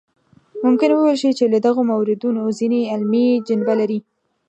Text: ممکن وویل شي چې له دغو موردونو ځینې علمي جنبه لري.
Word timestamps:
ممکن 0.65 0.89
وویل 0.93 1.17
شي 1.21 1.31
چې 1.37 1.45
له 1.53 1.59
دغو 1.65 1.81
موردونو 1.91 2.43
ځینې 2.59 2.79
علمي 2.91 3.27
جنبه 3.47 3.73
لري. 3.79 3.99